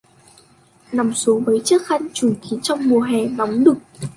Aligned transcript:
Nằm 0.91 1.13
xuống 1.13 1.43
với 1.43 1.61
chiếc 1.65 1.85
khăn 1.85 2.07
chùm 2.13 2.33
kín 2.35 2.59
trong 2.63 2.79
mùa 2.89 3.01
hè 3.01 3.25
nóng 3.27 3.63
nực 3.63 3.77